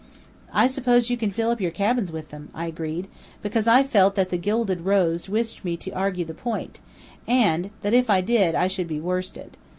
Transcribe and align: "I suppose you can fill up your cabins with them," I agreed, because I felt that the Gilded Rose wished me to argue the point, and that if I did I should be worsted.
"I 0.51 0.65
suppose 0.65 1.11
you 1.11 1.15
can 1.17 1.29
fill 1.29 1.51
up 1.51 1.61
your 1.61 1.69
cabins 1.69 2.11
with 2.11 2.29
them," 2.29 2.49
I 2.55 2.65
agreed, 2.65 3.07
because 3.43 3.67
I 3.67 3.83
felt 3.83 4.15
that 4.15 4.31
the 4.31 4.37
Gilded 4.37 4.81
Rose 4.81 5.29
wished 5.29 5.63
me 5.63 5.77
to 5.77 5.91
argue 5.91 6.25
the 6.25 6.33
point, 6.33 6.79
and 7.27 7.69
that 7.83 7.93
if 7.93 8.09
I 8.09 8.19
did 8.21 8.55
I 8.55 8.67
should 8.67 8.87
be 8.87 8.99
worsted. 8.99 9.57